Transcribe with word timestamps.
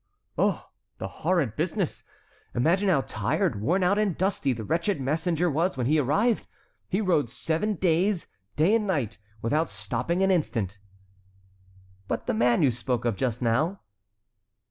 "Oh! 0.35 0.65
the 0.97 1.07
horrid 1.07 1.55
business! 1.55 2.03
Imagine 2.55 2.89
how 2.89 3.01
tired, 3.01 3.61
worn 3.61 3.83
out, 3.83 3.99
and 3.99 4.17
dusty 4.17 4.51
the 4.51 4.63
wretched 4.63 4.99
messenger 4.99 5.47
was 5.47 5.77
when 5.77 5.85
he 5.85 5.99
arrived! 5.99 6.47
He 6.89 7.01
rode 7.01 7.29
seven 7.29 7.75
days, 7.75 8.25
day 8.55 8.73
and 8.73 8.87
night, 8.87 9.19
without 9.43 9.69
stopping 9.69 10.23
an 10.23 10.31
instant." 10.31 10.79
"But 12.07 12.25
the 12.25 12.33
man 12.33 12.63
you 12.63 12.71
spoke 12.71 13.05
of 13.05 13.15
just 13.15 13.43
now?" 13.43 13.81